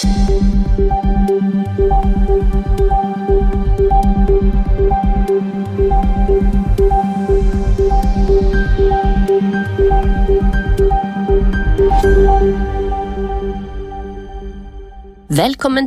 Velkommen 0.00 0.16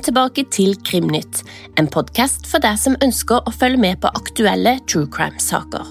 tilbake 0.02 0.46
til 0.54 0.78
Krimnytt, 0.86 1.42
en 1.74 1.90
podkast 1.90 2.46
for 2.46 2.62
deg 2.62 2.78
som 2.78 2.94
ønsker 3.02 3.42
å 3.42 3.50
følge 3.50 3.82
med 3.82 3.98
på 4.06 4.14
aktuelle 4.14 4.78
true 4.86 5.10
crime-saker. 5.10 5.90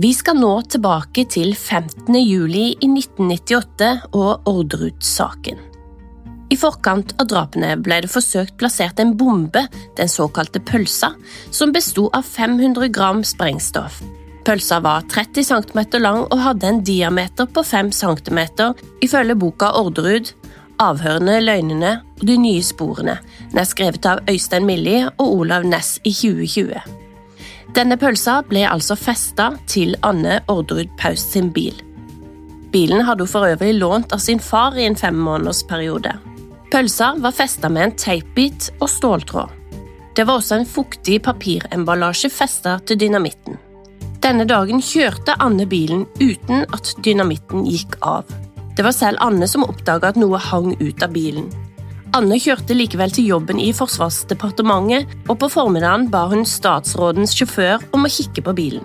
Vi 0.00 0.16
skal 0.16 0.40
nå 0.40 0.64
tilbake 0.72 1.28
til 1.28 1.52
15. 1.52 2.16
juli 2.24 2.72
i 2.80 2.88
1998 2.88 4.16
og 4.16 4.48
Orderud-saken. 4.48 5.67
I 6.48 6.56
forkant 6.56 7.12
av 7.20 7.28
drapene 7.28 7.74
ble 7.84 8.00
det 8.04 8.10
forsøkt 8.12 8.56
plassert 8.60 9.00
en 9.02 9.12
bombe, 9.20 9.66
den 9.96 10.08
såkalte 10.08 10.62
pølsa, 10.64 11.12
som 11.50 11.74
besto 11.74 12.08
av 12.16 12.24
500 12.24 12.88
gram 12.94 13.24
sprengstoff. 13.24 14.00
Pølsa 14.48 14.78
var 14.80 15.04
30 15.12 15.44
cm 15.44 15.80
lang 16.00 16.22
og 16.24 16.38
hadde 16.40 16.70
en 16.70 16.84
diameter 16.84 17.48
på 17.52 17.64
5 17.64 17.90
cm, 17.92 18.40
ifølge 19.04 19.36
boka 19.36 19.74
Orderud, 19.76 20.32
Avhørene, 20.78 21.40
løgnene 21.42 21.90
og 22.20 22.22
de 22.28 22.36
nye 22.38 22.62
sporene, 22.62 23.16
den 23.50 23.60
er 23.60 23.66
skrevet 23.66 24.06
av 24.06 24.22
Øystein 24.30 24.66
Millie 24.66 25.08
og 25.18 25.40
Olav 25.40 25.66
Næss 25.66 25.96
i 26.06 26.12
2020. 26.14 26.78
Denne 27.74 27.98
pølsa 28.00 28.38
ble 28.46 28.62
altså 28.70 28.96
festa 28.96 29.50
til 29.68 29.98
Anne 30.06 30.38
Orderud 30.48 30.94
Paus 30.96 31.26
sin 31.34 31.50
bil. 31.52 31.74
Bilen 32.72 33.04
hadde 33.04 33.26
hun 33.26 33.32
for 33.32 33.50
øvrig 33.50 33.74
lånt 33.74 34.14
av 34.14 34.22
sin 34.22 34.40
far 34.40 34.78
i 34.78 34.86
en 34.86 34.96
femmånedersperiode. 34.96 36.14
Pølsa 36.68 37.14
var 37.16 37.32
festa 37.32 37.68
med 37.72 37.86
en 37.86 37.94
teipbit 37.96 38.68
og 38.76 38.90
ståltråd. 38.92 39.54
Det 40.16 40.26
var 40.26 40.40
også 40.40 40.58
en 40.58 40.66
fuktig 40.68 41.22
papiremballasje 41.24 42.28
festa 42.32 42.74
til 42.84 42.98
dynamitten. 43.00 43.56
Denne 44.20 44.44
dagen 44.44 44.82
kjørte 44.84 45.36
Anne 45.40 45.64
bilen 45.70 46.04
uten 46.20 46.66
at 46.74 46.92
dynamitten 47.06 47.64
gikk 47.64 47.96
av. 48.04 48.28
Det 48.76 48.84
var 48.84 48.92
selv 48.92 49.22
Anne 49.24 49.48
som 49.48 49.64
oppdaga 49.64 50.12
at 50.12 50.20
noe 50.20 50.40
hang 50.42 50.74
ut 50.82 51.02
av 51.02 51.14
bilen. 51.14 51.48
Anne 52.18 52.36
kjørte 52.40 52.76
likevel 52.76 53.12
til 53.16 53.30
jobben 53.30 53.60
i 53.62 53.70
Forsvarsdepartementet, 53.76 55.08
og 55.28 55.38
på 55.40 55.48
formiddagen 55.52 56.08
ba 56.12 56.26
hun 56.28 56.44
statsrådens 56.48 57.36
sjåfør 57.38 57.84
om 57.96 58.04
å 58.04 58.12
kikke 58.12 58.44
på 58.44 58.56
bilen. 58.58 58.84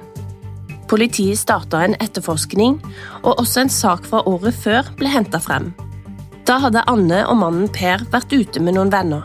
Politiet 0.92 1.40
starta 1.42 1.81
en 1.84 1.97
etterforskning, 2.03 2.78
og 3.23 3.40
også 3.40 3.64
en 3.66 3.73
sak 3.73 4.08
fra 4.08 4.23
året 4.30 4.56
før 4.56 4.88
ble 5.00 5.12
henta 5.12 5.42
frem. 5.44 5.73
Da 6.44 6.58
hadde 6.60 6.84
Anne 6.92 7.22
og 7.32 7.38
mannen 7.40 7.70
Per 7.72 8.04
vært 8.12 8.34
ute 8.36 8.60
med 8.60 8.76
noen 8.76 8.92
venner. 8.92 9.24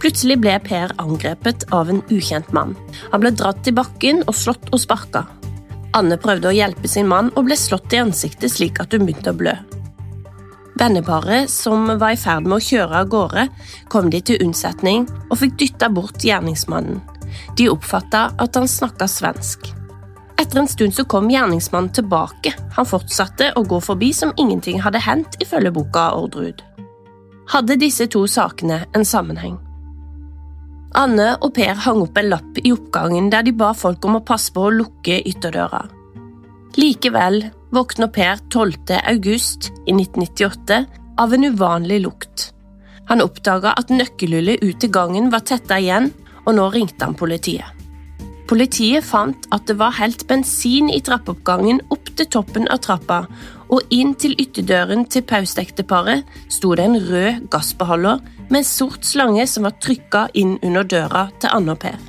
Plutselig 0.00 0.36
ble 0.40 0.54
Per 0.62 0.92
angrepet 1.02 1.66
av 1.74 1.90
en 1.90 1.98
ukjent 2.14 2.52
mann. 2.54 2.76
Han 3.10 3.24
ble 3.24 3.32
dratt 3.34 3.64
til 3.66 3.74
bakken 3.74 4.22
og 4.26 4.36
slått 4.38 4.70
og 4.70 4.78
sparka. 4.80 5.24
Anne 5.98 6.20
prøvde 6.22 6.46
å 6.46 6.54
hjelpe 6.54 6.88
sin 6.88 7.10
mann 7.10 7.32
og 7.34 7.48
ble 7.48 7.58
slått 7.58 7.90
i 7.96 7.98
ansiktet 7.98 8.54
slik 8.54 8.78
at 8.82 8.94
hun 8.94 9.08
begynte 9.08 9.34
å 9.34 9.40
blø. 9.40 9.56
Venneparet, 10.80 11.50
som 11.50 11.90
var 12.00 12.14
i 12.14 12.20
ferd 12.20 12.46
med 12.46 12.60
å 12.60 12.64
kjøre 12.64 13.02
av 13.02 13.10
gårde, 13.12 13.48
kom 13.92 14.08
de 14.14 14.22
til 14.24 14.40
unnsetning 14.46 15.08
og 15.26 15.40
fikk 15.42 15.58
dytta 15.60 15.90
bort 15.92 16.22
gjerningsmannen. 16.24 17.02
De 17.58 17.68
oppfatta 17.68 18.30
at 18.38 18.56
han 18.56 18.70
snakka 18.70 19.10
svensk. 19.10 19.74
Etter 20.40 20.62
en 20.62 20.68
stund 20.68 20.94
så 20.94 21.04
kom 21.04 21.28
gjerningsmannen 21.30 21.92
tilbake. 21.92 22.54
Han 22.76 22.86
fortsatte 22.88 23.50
å 23.56 23.64
gå 23.68 23.80
forbi 23.84 24.08
som 24.16 24.32
ingenting 24.40 24.78
hadde 24.80 25.02
hendt, 25.04 25.36
ifølge 25.44 25.72
boka 25.76 26.06
Ordrud. 26.16 26.62
Hadde 27.52 27.76
disse 27.76 28.06
to 28.08 28.22
sakene 28.30 28.86
en 28.96 29.04
sammenheng? 29.04 29.58
Anne 30.96 31.34
og 31.44 31.52
Per 31.54 31.82
hang 31.84 32.00
opp 32.02 32.16
en 32.18 32.30
lapp 32.32 32.60
i 32.62 32.72
oppgangen 32.72 33.28
der 33.30 33.44
de 33.46 33.52
ba 33.54 33.74
folk 33.76 34.06
om 34.08 34.16
å 34.16 34.24
passe 34.26 34.54
på 34.54 34.64
å 34.64 34.72
lukke 34.74 35.18
ytterdøra. 35.28 35.82
Likevel 36.80 37.42
våkner 37.74 38.08
Per 38.14 38.40
12. 38.48 38.96
august 39.12 39.68
i 39.84 39.92
1998 39.92 40.80
av 41.20 41.34
en 41.36 41.44
uvanlig 41.50 42.00
lukt. 42.06 42.46
Han 43.10 43.20
oppdaga 43.22 43.74
at 43.76 43.92
nøkkelhullet 43.92 44.64
ut 44.64 44.80
til 44.80 44.94
gangen 44.94 45.28
var 45.34 45.44
tetta 45.44 45.78
igjen, 45.82 46.08
og 46.46 46.56
nå 46.56 46.70
ringte 46.72 47.04
han 47.04 47.18
politiet. 47.18 47.79
Politiet 48.50 49.06
fant 49.06 49.44
at 49.54 49.68
det 49.70 49.76
var 49.78 49.94
helt 50.00 50.24
bensin 50.26 50.88
i 50.90 50.98
trappeoppgangen 51.06 51.78
opp 51.94 52.08
til 52.18 52.26
toppen 52.34 52.64
av 52.74 52.80
trappa, 52.82 53.20
og 53.70 53.92
inn 53.94 54.16
til 54.18 54.34
ytterdøren 54.42 55.04
til 55.06 55.22
paustekteparet 55.22 56.26
sto 56.50 56.72
det 56.74 56.88
en 56.88 56.98
rød 56.98 57.44
gassbeholder 57.52 58.18
med 58.48 58.58
en 58.58 58.66
sort 58.66 59.06
slange 59.06 59.46
som 59.46 59.68
var 59.68 59.76
trykka 59.78 60.24
inn 60.34 60.56
under 60.66 60.82
døra 60.82 61.28
til 61.38 61.54
Anne 61.54 61.76
og 61.76 61.84
Per. 61.84 62.00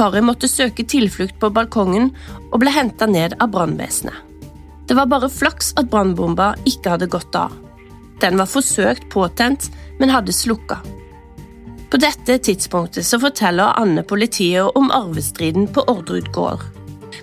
Paret 0.00 0.24
måtte 0.24 0.48
søke 0.48 0.88
tilflukt 0.88 1.36
på 1.42 1.52
balkongen 1.52 2.08
og 2.48 2.62
ble 2.64 2.72
henta 2.72 3.04
ned 3.04 3.36
av 3.36 3.52
brannvesenet. 3.52 4.16
Det 4.88 4.96
var 4.96 5.12
bare 5.12 5.28
flaks 5.28 5.74
at 5.76 5.92
brannbomba 5.92 6.54
ikke 6.64 6.96
hadde 6.96 7.12
gått 7.12 7.36
av. 7.36 7.52
Den 8.24 8.40
var 8.40 8.48
forsøkt 8.48 9.10
påtent, 9.12 9.68
men 10.00 10.12
hadde 10.12 10.32
slukka. 10.32 10.80
På 11.94 11.98
dette 12.02 12.38
tidspunktet 12.42 13.06
så 13.06 13.20
forteller 13.22 13.76
Anne 13.78 14.02
politiet 14.02 14.66
om 14.74 14.88
arvestriden 14.90 15.68
på 15.70 15.84
Orderud 15.86 16.26
gård, 16.34 16.64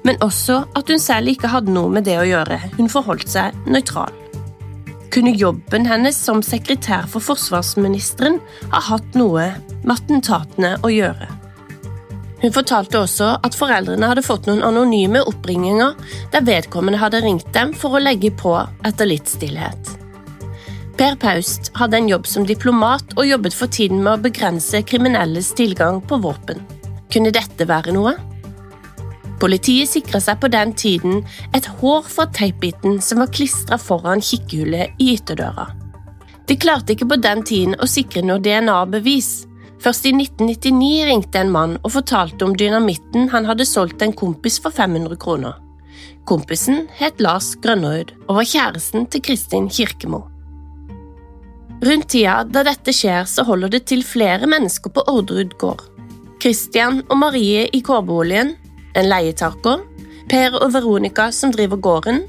men 0.07 0.15
også 0.23 0.61
at 0.79 0.87
hun 0.87 1.01
selv 1.03 1.27
ikke 1.27 1.49
hadde 1.51 1.73
noe 1.75 1.91
med 1.91 2.07
det 2.07 2.15
å 2.15 2.23
gjøre, 2.23 2.55
hun 2.77 2.87
forholdt 2.87 3.27
seg 3.27 3.57
nøytral. 3.67 4.15
Kunne 5.11 5.35
jobben 5.35 5.89
hennes 5.91 6.15
som 6.15 6.39
sekretær 6.39 7.03
for 7.11 7.19
forsvarsministeren 7.19 8.39
ha 8.71 8.79
hatt 8.87 9.19
noe 9.19 9.49
med 9.83 9.91
attentatene 9.97 10.77
å 10.88 10.95
gjøre? 10.95 11.27
Hun 12.39 12.55
fortalte 12.55 13.03
også 13.03 13.33
at 13.43 13.57
foreldrene 13.59 14.07
hadde 14.07 14.23
fått 14.23 14.47
noen 14.47 14.63
anonyme 14.63 15.19
oppringinger 15.27 15.99
der 16.31 16.47
vedkommende 16.47 17.03
hadde 17.03 17.25
ringt 17.27 17.51
dem 17.51 17.75
for 17.75 17.99
å 17.99 18.05
legge 18.07 18.31
på 18.31 18.55
etter 18.88 19.11
litt 19.17 19.27
stillhet. 19.35 19.97
Per 21.01 21.16
Paust 21.17 21.72
hadde 21.79 21.97
en 21.97 22.09
jobb 22.12 22.28
som 22.29 22.44
diplomat 22.45 23.16
og 23.16 23.25
jobbet 23.25 23.56
for 23.57 23.72
tiden 23.73 24.03
med 24.06 24.19
å 24.19 24.22
begrense 24.22 24.84
kriminelles 24.85 25.47
tilgang 25.57 25.95
på 26.06 26.19
våpen. 26.22 26.59
Kunne 27.09 27.31
dette 27.34 27.66
være 27.66 27.95
noe? 27.95 28.12
Politiet 29.41 29.89
sikra 29.89 30.19
seg 30.22 30.38
på 30.44 30.51
den 30.53 30.75
tiden 30.78 31.23
et 31.57 31.66
hår 31.79 32.06
fra 32.06 32.28
teipbiten 32.29 33.00
som 33.01 33.23
var 33.23 33.31
klistra 33.34 33.79
foran 33.81 34.22
kikkehullet 34.22 35.01
i 35.01 35.16
ytterdøra. 35.16 35.72
De 36.45 36.59
klarte 36.62 36.94
ikke 36.94 37.07
på 37.09 37.18
den 37.23 37.41
tiden 37.50 37.73
å 37.81 37.89
sikre 37.89 38.22
noe 38.22 38.38
DNA-bevis, 38.38 39.31
Først 39.81 40.06
i 40.06 40.12
1999 40.13 41.07
ringte 41.07 41.39
en 41.41 41.50
mann 41.50 41.72
og 41.79 41.95
fortalte 41.95 42.45
om 42.45 42.53
dynamitten 42.53 43.31
han 43.31 43.47
hadde 43.50 43.66
solgt 43.66 44.03
en 44.06 44.13
kompis 44.13 44.59
for 44.62 44.69
500 44.69 45.18
kroner. 45.23 45.56
Kompisen 46.29 46.83
het 47.00 47.18
Lars 47.18 47.56
Grønnerud 47.63 48.13
og 48.28 48.44
var 48.44 48.51
kjæresten 48.51 49.09
til 49.09 49.25
Kristin 49.25 49.72
Kirkemo. 49.73 50.28
Rundt 51.81 52.12
tida 52.14 52.44
da 52.46 52.62
dette 52.66 52.94
skjer, 52.94 53.25
så 53.25 53.42
holder 53.47 53.72
det 53.74 53.86
til 53.90 54.03
flere 54.06 54.46
mennesker 54.50 54.94
på 54.94 55.02
Orderud 55.09 55.56
gård. 55.62 55.88
Christian 56.42 57.02
og 57.08 57.18
Marie 57.22 57.68
i 57.74 57.81
kårboligen, 57.86 58.53
en 58.97 59.09
leietaker, 59.09 59.81
Per 60.30 60.58
og 60.62 60.69
Veronica 60.75 61.31
som 61.34 61.52
driver 61.52 61.80
gården, 61.81 62.22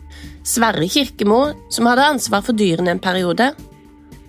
Sverre 0.42 0.88
Kirkemo 0.88 1.42
som 1.70 1.86
hadde 1.86 2.06
ansvar 2.14 2.42
for 2.46 2.56
dyrene 2.56 2.94
en 2.96 3.02
periode, 3.02 3.50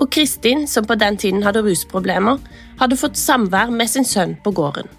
og 0.01 0.09
Kristin, 0.11 0.67
som 0.67 0.85
på 0.85 0.97
den 0.99 1.17
tiden 1.17 1.43
hadde 1.45 1.63
rusproblemer, 1.63 2.41
hadde 2.81 2.99
fått 2.99 3.17
samvær 3.17 3.71
med 3.71 3.89
sin 3.89 4.05
sønn 4.05 4.35
på 4.43 4.51
gården. 4.51 4.89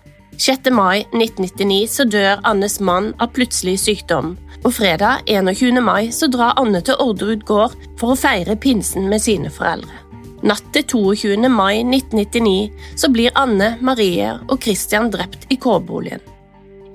6. 0.41 0.71
mai 0.75 1.05
1999 1.13 1.85
så 1.91 2.07
dør 2.11 2.41
Annes 2.49 2.81
mann 2.81 3.13
av 3.23 3.31
plutselig 3.37 3.77
sykdom, 3.85 4.35
og 4.65 4.73
fredag 4.75 5.29
21. 5.31 5.79
mai 5.85 6.11
så 6.11 6.27
drar 6.33 6.57
Anne 6.59 6.81
til 6.83 6.99
Orderud 6.99 7.45
gård 7.47 7.77
for 8.01 8.15
å 8.15 8.19
feire 8.19 8.57
pinsen 8.57 9.07
med 9.13 9.23
sine 9.23 9.53
foreldre. 9.53 10.04
Natt 10.45 10.67
til 10.77 10.85
22. 10.85 11.49
mai 11.49 11.79
1999 11.81 12.99
så 13.01 13.09
blir 13.09 13.33
Anne, 13.41 13.79
Marie 13.81 14.29
og 14.45 14.59
Christian 14.61 15.09
drept 15.13 15.47
i 15.49 15.57
kårboligen. 15.57 16.21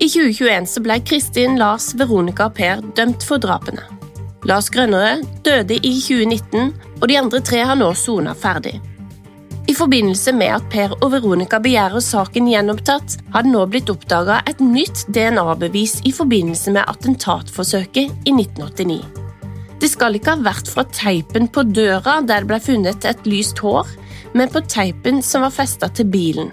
I 0.00 0.06
2021 0.06 0.68
så 0.70 0.82
ble 0.84 1.00
Kristin, 1.04 1.58
Lars, 1.58 1.90
Veronica 1.98 2.46
og 2.46 2.54
Per 2.56 2.84
dømt 2.96 3.26
for 3.26 3.42
drapene. 3.42 3.82
Lars 4.46 4.70
Grønnere 4.72 5.18
døde 5.44 5.76
i 5.76 5.92
2019, 5.98 6.70
og 7.00 7.08
de 7.10 7.18
andre 7.18 7.40
tre 7.44 7.64
har 7.66 7.76
nå 7.76 7.90
sona 7.98 8.36
ferdig. 8.38 8.78
I 9.68 9.74
forbindelse 9.76 10.32
med 10.32 10.54
at 10.54 10.68
Per 10.70 10.94
og 11.00 11.10
Veronica 11.12 11.58
begjærer 11.62 12.02
saken 12.02 12.48
gjenopptatt, 12.50 13.18
har 13.34 13.44
det 13.44 13.52
nå 13.52 13.64
blitt 13.70 13.90
oppdaga 13.92 14.40
et 14.48 14.62
nytt 14.62 15.04
DNA-bevis 15.10 16.00
i 16.06 16.14
forbindelse 16.14 16.72
med 16.78 16.86
attentatforsøket 16.86 18.30
i 18.30 18.36
1989. 18.38 19.29
Det 19.80 19.88
skal 19.88 20.16
ikke 20.18 20.34
ha 20.34 20.44
vært 20.44 20.68
fra 20.68 20.84
teipen 20.92 21.48
på 21.48 21.64
døra 21.72 22.18
der 22.20 22.44
det 22.44 22.50
ble 22.50 22.58
funnet 22.60 23.06
et 23.08 23.24
lyst 23.28 23.62
hår, 23.64 23.88
men 24.36 24.52
på 24.52 24.60
teipen 24.68 25.22
som 25.24 25.46
var 25.46 25.54
festa 25.54 25.88
til 25.88 26.10
bilen. 26.12 26.50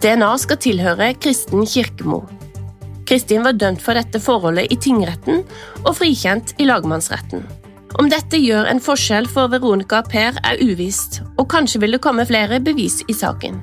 DNA 0.00 0.30
skal 0.40 0.60
tilhøre 0.62 1.12
Kristen 1.20 1.66
Kirkemo. 1.68 2.22
Kristin 3.08 3.44
var 3.44 3.56
dømt 3.56 3.82
for 3.84 3.98
dette 3.98 4.20
forholdet 4.20 4.72
i 4.72 4.76
tingretten 4.80 5.42
og 5.84 5.94
frikjent 5.98 6.54
i 6.60 6.68
lagmannsretten. 6.68 7.44
Om 7.98 8.08
dette 8.12 8.40
gjør 8.40 8.68
en 8.68 8.80
forskjell 8.84 9.28
for 9.32 9.48
Veronica 9.52 10.02
og 10.02 10.10
Per 10.12 10.36
er 10.44 10.60
uvisst, 10.60 11.22
og 11.40 11.48
kanskje 11.52 11.80
vil 11.82 11.96
det 11.96 12.02
komme 12.04 12.26
flere 12.28 12.60
bevis 12.60 13.00
i 13.08 13.16
saken. 13.16 13.60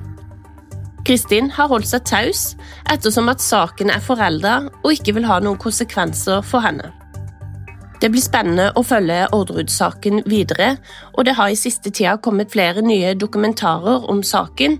Kristin 1.06 1.52
har 1.54 1.70
holdt 1.70 1.86
seg 1.86 2.02
taus 2.06 2.44
ettersom 2.90 3.30
at 3.30 3.42
saken 3.42 3.92
er 3.94 4.02
forelda 4.02 4.56
og 4.82 4.90
ikke 4.90 5.14
vil 5.14 5.26
ha 5.30 5.38
noen 5.42 5.58
konsekvenser 5.62 6.42
for 6.42 6.66
henne. 6.66 6.90
Det 8.00 8.10
blir 8.12 8.20
spennende 8.20 8.68
å 8.76 8.82
følge 8.84 9.24
Orderud-saken 9.32 10.26
videre, 10.28 10.76
og 11.16 11.24
det 11.28 11.36
har 11.38 11.52
i 11.52 11.58
siste 11.58 11.90
tida 11.90 12.16
kommet 12.20 12.52
flere 12.52 12.84
nye 12.84 13.14
dokumentarer 13.16 14.04
om 14.10 14.20
saken. 14.26 14.76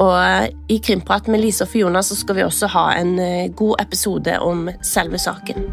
Og 0.00 0.14
eh, 0.18 0.48
i 0.74 0.80
Krimprat 0.82 1.28
med 1.30 1.44
Lise 1.44 1.66
og 1.66 1.70
Fiona 1.70 2.02
så 2.02 2.16
skal 2.18 2.40
vi 2.40 2.46
også 2.46 2.72
ha 2.72 2.88
en 2.96 3.18
eh, 3.22 3.50
god 3.54 3.84
episode 3.84 4.38
om 4.42 4.66
selve 4.82 5.20
saken. 5.22 5.68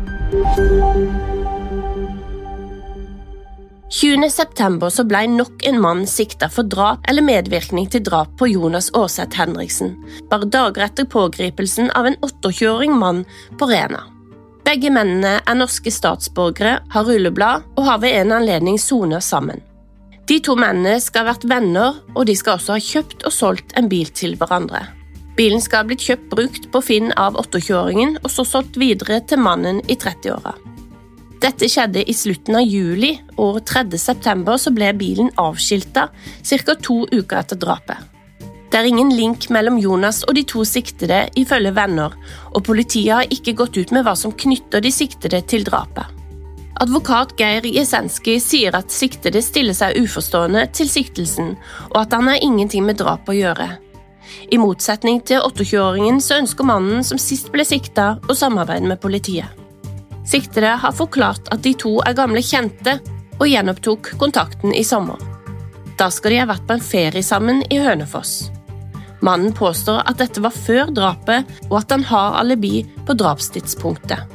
20.9 3.91 5.03
ble 5.03 5.25
nok 5.33 5.65
en 5.67 5.81
mann 5.83 6.05
sikta 6.07 6.47
for 6.51 6.63
drap 6.63 7.03
eller 7.11 7.25
medvirkning 7.27 7.89
til 7.91 8.05
drap 8.07 8.37
på 8.39 8.47
Jonas 8.47 8.87
Aarseth 8.95 9.35
Henriksen, 9.35 9.97
bare 10.31 10.47
dager 10.47 10.85
etter 10.87 11.09
pågripelsen 11.11 11.91
av 11.97 12.07
en 12.07 12.15
28-åring 12.23 12.95
mann 12.95 13.25
på 13.59 13.67
Rena. 13.67 14.05
Begge 14.65 14.91
mennene 14.93 15.39
er 15.41 15.57
norske 15.57 15.91
statsborgere, 15.91 16.79
har 16.93 17.05
rulleblad 17.07 17.65
og 17.75 17.85
har 17.87 18.01
ved 18.03 18.15
en 18.21 18.33
anledning 18.37 18.77
sonet 18.79 19.25
sammen. 19.25 19.61
De 20.29 20.37
to 20.39 20.55
mennene 20.55 20.99
skal 21.03 21.25
ha 21.25 21.33
vært 21.33 21.47
venner, 21.49 21.97
og 22.15 22.27
de 22.29 22.35
skal 22.37 22.59
også 22.59 22.77
ha 22.77 22.83
kjøpt 22.85 23.25
og 23.27 23.33
solgt 23.35 23.73
en 23.79 23.89
bil 23.91 24.11
til 24.15 24.37
hverandre. 24.39 24.85
Bilen 25.35 25.63
skal 25.63 25.81
ha 25.81 25.89
blitt 25.89 26.05
kjøpt 26.05 26.29
brukt 26.31 26.67
på 26.71 26.81
Finn 26.85 27.09
av 27.19 27.39
28-åringen 27.39 28.19
og 28.21 28.29
så 28.31 28.45
solgt 28.47 28.77
videre 28.79 29.21
til 29.27 29.41
mannen 29.41 29.81
i 29.89 29.97
30-åra. 29.97 30.53
Dette 31.41 31.65
skjedde 31.71 32.03
i 32.05 32.13
slutten 32.13 32.59
av 32.59 32.67
juli, 32.67 33.15
og 33.41 33.63
3. 33.65 33.87
september 33.97 34.61
ble 34.75 34.91
bilen 34.93 35.31
avskilta 35.41 36.07
ca. 36.13 36.75
to 36.77 37.01
uker 37.09 37.39
etter 37.39 37.57
drapet. 37.57 37.97
Det 38.71 38.79
er 38.79 38.87
ingen 38.87 39.09
link 39.11 39.49
mellom 39.51 39.75
Jonas 39.83 40.21
og 40.23 40.37
de 40.37 40.45
to 40.47 40.63
siktede, 40.63 41.25
ifølge 41.35 41.73
venner, 41.75 42.13
og 42.55 42.63
politiet 42.63 43.11
har 43.11 43.33
ikke 43.35 43.57
gått 43.59 43.75
ut 43.75 43.89
med 43.91 44.05
hva 44.07 44.13
som 44.15 44.31
knytter 44.31 44.79
de 44.79 44.91
siktede 44.95 45.41
til 45.43 45.65
drapet. 45.67 46.07
Advokat 46.81 47.35
Geir 47.37 47.67
Jesenski 47.67 48.37
sier 48.41 48.73
at 48.77 48.93
siktede 48.95 49.41
stiller 49.43 49.75
seg 49.75 49.99
uforstående 49.99 50.63
til 50.73 50.87
siktelsen, 50.89 51.57
og 51.91 51.97
at 52.05 52.15
han 52.15 52.31
har 52.31 52.39
ingenting 52.41 52.87
med 52.87 53.01
drap 53.01 53.27
å 53.27 53.35
gjøre. 53.35 53.67
I 54.55 54.59
motsetning 54.61 55.19
til 55.27 55.43
28-åringen 55.43 56.21
så 56.23 56.39
ønsker 56.39 56.65
mannen 56.65 57.03
som 57.03 57.19
sist 57.19 57.51
ble 57.51 57.67
sikta, 57.67 58.15
å 58.23 58.37
samarbeide 58.37 58.87
med 58.87 59.01
politiet. 59.03 59.51
Siktede 60.23 60.77
har 60.79 60.95
forklart 60.95 61.51
at 61.51 61.59
de 61.67 61.75
to 61.75 61.97
er 62.07 62.15
gamle 62.15 62.39
kjente, 62.39 63.01
og 63.35 63.49
gjenopptok 63.49 64.13
kontakten 64.21 64.71
i 64.71 64.85
sommer. 64.87 65.19
Da 65.99 66.07
skal 66.13 66.33
de 66.33 66.41
ha 66.41 66.49
vært 66.49 66.65
på 66.69 66.77
en 66.77 66.87
ferie 66.87 67.25
sammen 67.25 67.65
i 67.67 67.81
Hønefoss. 67.83 68.51
Mannen 69.21 69.53
påstår 69.53 70.01
at 70.09 70.19
dette 70.21 70.41
var 70.41 70.53
før 70.55 70.89
drapet, 70.93 71.49
og 71.69 71.81
at 71.83 71.93
han 71.93 72.05
har 72.09 72.39
alibi 72.41 72.81
på 73.05 73.15
drapstidspunktet. 73.17 74.25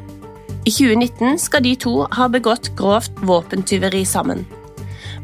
I 0.66 0.72
2019 0.74 1.38
skal 1.38 1.62
de 1.62 1.74
to 1.78 1.94
ha 2.10 2.26
begått 2.30 2.72
grovt 2.78 3.18
våpentyveri 3.26 4.02
sammen. 4.06 4.44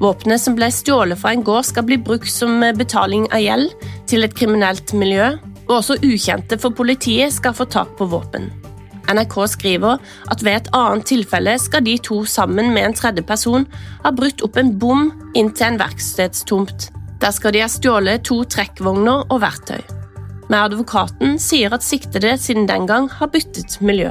Våpenet 0.03 0.43
som 0.43 0.55
ble 0.59 0.69
stjålet 0.75 1.19
fra 1.19 1.33
en 1.35 1.45
gård, 1.47 1.67
skal 1.67 1.87
bli 1.87 1.99
brukt 1.99 2.31
som 2.31 2.63
betaling 2.79 3.29
av 3.31 3.43
gjeld 3.43 3.89
til 4.11 4.27
et 4.27 4.35
kriminelt 4.39 4.95
miljø, 4.99 5.33
og 5.69 5.79
også 5.79 5.99
ukjente 6.03 6.59
for 6.59 6.75
politiet 6.75 7.35
skal 7.35 7.55
få 7.55 7.67
tak 7.71 7.95
på 7.99 8.09
våpen. 8.11 8.51
NRK 9.13 9.37
skriver 9.51 9.99
at 10.31 10.43
ved 10.47 10.57
et 10.57 10.71
annet 10.79 11.07
tilfelle 11.11 11.55
skal 11.61 11.85
de 11.87 11.97
to 11.99 12.23
sammen 12.29 12.71
med 12.75 12.87
en 12.87 12.97
tredje 12.97 13.25
person 13.27 13.67
ha 14.05 14.13
brutt 14.15 14.43
opp 14.47 14.59
en 14.59 14.75
bom 14.79 15.11
inn 15.39 15.51
til 15.51 15.73
en 15.73 15.81
verkstedstomt. 15.83 16.91
Der 17.23 17.31
skal 17.31 17.55
de 17.55 17.63
ha 17.63 17.69
stjålet 17.71 18.25
to 18.27 18.41
trekkvogner 18.51 19.29
og 19.31 19.43
verktøy. 19.45 19.83
Men 20.49 20.59
advokaten 20.59 21.39
sier 21.39 21.71
at 21.75 21.87
siktede 21.87 22.35
siden 22.41 22.67
den 22.67 22.89
gang 22.91 23.07
har 23.15 23.31
byttet 23.31 23.79
miljø. 23.81 24.11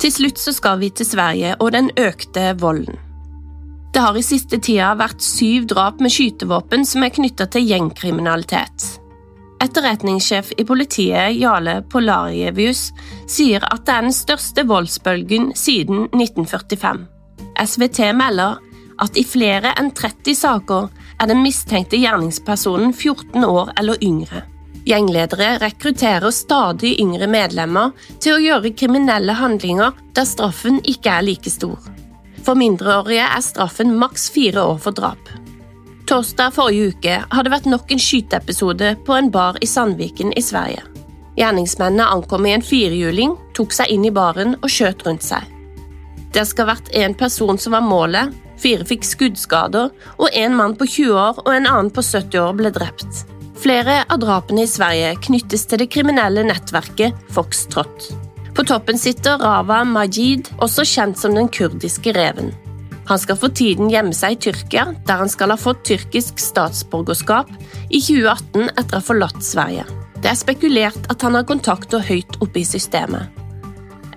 Til 0.00 0.14
slutt 0.14 0.38
så 0.40 0.54
skal 0.54 0.78
vi 0.80 0.92
til 0.94 1.08
Sverige 1.08 1.58
og 1.58 1.74
den 1.74 1.90
økte 1.98 2.54
volden. 2.62 2.96
Det 3.90 4.00
har 4.06 4.16
i 4.16 4.22
siste 4.22 4.60
tida 4.62 4.94
vært 4.94 5.20
syv 5.20 5.66
drap 5.68 5.98
med 6.00 6.14
skytevåpen 6.14 6.86
som 6.86 7.02
er 7.02 7.12
knytta 7.12 7.50
til 7.50 7.66
gjengkriminalitet. 7.66 8.86
Etterretningssjef 9.60 10.54
i 10.56 10.64
politiet 10.64 11.34
Jale 11.36 11.80
Polarjevius 11.90 12.92
sier 13.28 13.66
at 13.66 13.82
det 13.84 13.96
er 13.96 14.06
den 14.06 14.14
største 14.14 14.64
voldsbølgen 14.70 15.50
siden 15.58 16.06
1945. 16.14 17.19
SVT 17.60 18.10
melder 18.16 18.58
at 19.00 19.16
i 19.16 19.24
flere 19.24 19.72
enn 19.80 19.90
30 19.96 20.36
saker 20.36 20.88
er 21.20 21.28
den 21.30 21.42
mistenkte 21.44 22.00
gjerningspersonen 22.00 22.92
14 22.92 23.44
år 23.44 23.72
eller 23.80 24.00
yngre. 24.04 24.44
Gjengledere 24.88 25.58
rekrutterer 25.60 26.32
stadig 26.32 26.94
yngre 27.02 27.28
medlemmer 27.28 27.92
til 28.18 28.36
å 28.36 28.42
gjøre 28.42 28.72
kriminelle 28.76 29.36
handlinger 29.36 29.96
der 30.16 30.28
straffen 30.28 30.80
ikke 30.88 31.12
er 31.18 31.26
like 31.26 31.52
stor. 31.52 31.78
For 32.40 32.56
mindreårige 32.56 33.26
er 33.26 33.44
straffen 33.44 33.92
maks 34.00 34.30
fire 34.32 34.64
år 34.72 34.80
for 34.80 34.96
drap. 34.96 35.28
Torsdag 36.10 36.56
forrige 36.56 36.94
uke 36.94 37.18
har 37.20 37.46
det 37.46 37.52
vært 37.52 37.68
nok 37.70 37.92
en 37.92 38.00
skyteepisode 38.02 38.94
på 39.06 39.14
en 39.14 39.28
bar 39.30 39.60
i 39.62 39.68
Sandviken 39.68 40.32
i 40.34 40.42
Sverige. 40.42 40.82
Gjerningsmennene 41.38 42.08
ankom 42.10 42.48
i 42.48 42.56
en 42.56 42.64
firehjuling, 42.64 43.36
tok 43.54 43.76
seg 43.76 43.92
inn 43.92 44.08
i 44.08 44.12
baren 44.14 44.56
og 44.58 44.68
skjøt 44.72 45.04
rundt 45.06 45.28
seg. 45.28 45.44
Det 46.30 46.46
skal 46.46 46.68
ha 46.68 46.76
vært 46.76 46.92
én 46.94 47.16
person 47.18 47.58
som 47.58 47.74
var 47.74 47.82
målet, 47.86 48.30
fire 48.60 48.86
fikk 48.86 49.06
skuddskader, 49.08 49.90
og 50.20 50.36
en 50.36 50.56
mann 50.56 50.76
på 50.78 50.86
20 50.86 51.18
år 51.18 51.42
og 51.44 51.52
en 51.54 51.66
annen 51.66 51.92
på 51.94 52.04
70 52.06 52.42
år 52.44 52.56
ble 52.58 52.72
drept. 52.74 53.24
Flere 53.60 54.00
av 54.08 54.22
drapene 54.22 54.64
i 54.64 54.70
Sverige 54.70 55.16
knyttes 55.26 55.66
til 55.68 55.82
det 55.82 55.90
kriminelle 55.92 56.46
nettverket 56.46 57.16
Foxtrot. 57.34 58.10
På 58.56 58.64
toppen 58.66 58.98
sitter 58.98 59.40
Rava 59.42 59.82
Majid, 59.84 60.48
også 60.64 60.86
kjent 60.86 61.20
som 61.20 61.36
den 61.36 61.50
kurdiske 61.52 62.14
reven. 62.16 62.54
Han 63.10 63.18
skal 63.18 63.38
for 63.40 63.50
tiden 63.56 63.90
gjemme 63.90 64.14
seg 64.14 64.36
i 64.36 64.40
Tyrkia, 64.46 64.86
der 65.06 65.22
han 65.24 65.30
skal 65.32 65.50
ha 65.50 65.58
fått 65.58 65.82
tyrkisk 65.88 66.38
statsborgerskap 66.38 67.50
i 67.90 67.98
2018 67.98 68.70
etter 68.70 68.94
å 68.94 69.00
ha 69.00 69.02
forlatt 69.02 69.42
Sverige. 69.42 69.86
Det 70.20 70.30
er 70.30 70.38
spekulert 70.38 71.10
at 71.10 71.24
han 71.26 71.34
har 71.38 71.48
kontakter 71.48 72.04
høyt 72.06 72.38
oppe 72.44 72.62
i 72.62 72.68
systemet. 72.68 73.39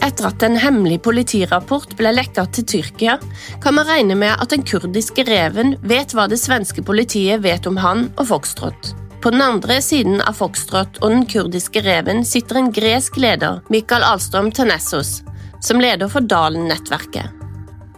Etter 0.04 0.28
at 0.28 0.44
en 0.44 0.58
hemmelig 0.60 0.98
politirapport 1.06 1.94
ble 1.96 2.12
lekka 2.12 2.44
til 2.52 2.66
Tyrkia, 2.68 3.16
kan 3.64 3.78
man 3.78 3.88
regne 3.88 4.18
med 4.20 4.36
at 4.36 4.52
den 4.52 4.66
kurdiske 4.68 5.24
reven 5.30 5.78
vet 5.80 6.12
hva 6.12 6.26
det 6.28 6.42
svenske 6.42 6.84
politiet 6.84 7.40
vet 7.46 7.70
om 7.70 7.80
han 7.80 8.10
og 8.18 8.28
Foxtrot. 8.34 8.92
På 9.24 9.32
den 9.32 9.40
andre 9.40 9.78
siden 9.80 10.20
av 10.20 10.36
Foxtrot 10.36 11.00
og 11.00 11.14
den 11.14 11.24
kurdiske 11.32 11.80
reven 11.86 12.26
sitter 12.28 12.60
en 12.60 12.74
gresk 12.76 13.16
leder, 13.16 13.62
Mikael 13.72 14.04
Alstrøm 14.04 14.52
Tanessos, 14.52 15.22
som 15.64 15.80
leder 15.80 16.12
for 16.12 16.28
Dalen-nettverket. 16.28 17.40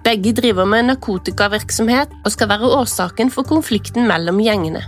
Begge 0.05 0.35
driver 0.37 0.69
med 0.69 0.91
narkotikavirksomhet 0.91 2.13
og 2.21 2.29
skal 2.29 2.51
være 2.51 2.69
årsaken 2.83 3.33
for 3.33 3.49
konflikten 3.49 4.05
mellom 4.05 4.37
gjengene. 4.45 4.83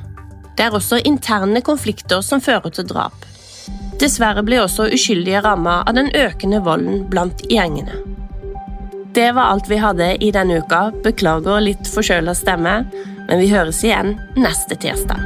Det 0.54 0.68
er 0.68 0.78
også 0.78 1.02
interne 1.02 1.64
konflikter 1.66 2.22
som 2.22 2.42
fører 2.46 2.70
til 2.70 2.86
drap. 2.86 3.18
Dessverre 3.98 4.44
ble 4.46 4.60
også 4.62 4.92
uskyldige 4.94 5.42
rammet 5.42 5.90
av 5.90 5.98
den 5.98 6.12
økende 6.14 6.62
volden 6.66 7.06
blant 7.10 7.42
gjengene. 7.50 7.98
Det 9.18 9.32
var 9.34 9.50
alt 9.50 9.70
vi 9.72 9.80
hadde 9.82 10.12
i 10.22 10.30
denne 10.32 10.60
uka. 10.62 10.92
Beklager 11.06 11.64
litt 11.66 11.90
forkjøla 11.90 12.36
stemme, 12.38 12.76
men 13.28 13.42
vi 13.42 13.50
høres 13.50 13.82
igjen 13.88 14.14
neste 14.38 14.78
tirsdag. 14.78 15.26